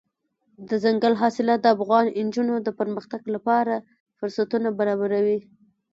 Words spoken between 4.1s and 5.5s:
فرصتونه برابروي.